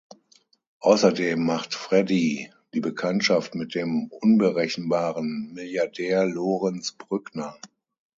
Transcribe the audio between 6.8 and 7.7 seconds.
Brückner.